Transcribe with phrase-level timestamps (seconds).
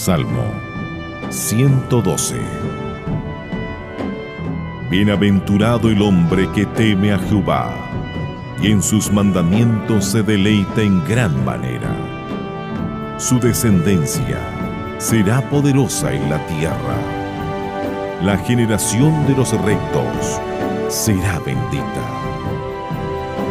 [0.00, 0.50] Salmo
[1.28, 2.40] 112
[4.88, 7.70] Bienaventurado el hombre que teme a Jehová,
[8.62, 11.94] y en sus mandamientos se deleita en gran manera.
[13.18, 14.38] Su descendencia
[14.96, 16.96] será poderosa en la tierra.
[18.22, 20.40] La generación de los rectos
[20.88, 22.06] será bendita.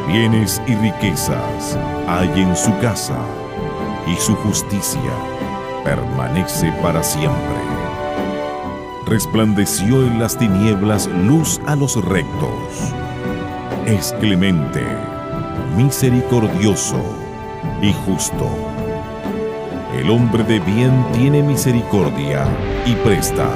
[0.07, 1.77] Bienes y riquezas
[2.07, 3.19] hay en su casa,
[4.07, 5.13] y su justicia
[5.89, 7.57] permanece para siempre.
[9.07, 12.93] Resplandeció en las tinieblas luz a los rectos.
[13.87, 14.83] Es clemente,
[15.75, 17.03] misericordioso
[17.81, 18.47] y justo.
[19.97, 22.45] El hombre de bien tiene misericordia
[22.85, 23.49] y presta.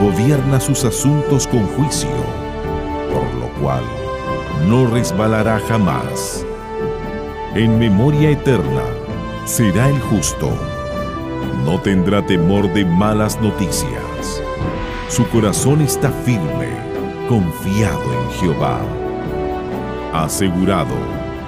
[0.00, 2.08] Gobierna sus asuntos con juicio,
[3.12, 3.84] por lo cual
[4.66, 6.46] no resbalará jamás.
[7.54, 8.84] En memoria eterna
[9.44, 10.73] será el justo
[11.64, 14.42] no tendrá temor de malas noticias.
[15.08, 16.68] Su corazón está firme,
[17.28, 18.80] confiado en Jehová.
[20.12, 20.94] Asegurado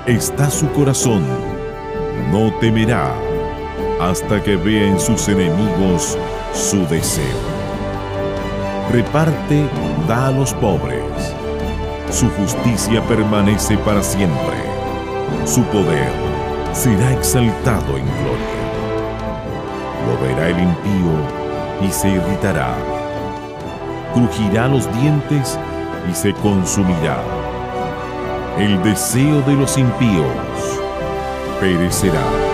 [0.07, 1.23] está su corazón,
[2.33, 3.13] no temerá
[4.01, 6.19] hasta que vea en sus enemigos
[6.53, 7.57] su deseo.
[8.91, 9.69] Reparte,
[10.09, 11.03] da a los pobres.
[12.11, 14.57] Su justicia permanece para siempre.
[15.45, 16.11] Su poder
[16.73, 18.56] será exaltado en gloria
[20.17, 22.75] lo verá el impío y se irritará.
[24.15, 25.59] Crujirá los dientes
[26.11, 27.19] y se consumirá.
[28.59, 30.27] El deseo de los impíos
[31.61, 32.46] perecerá.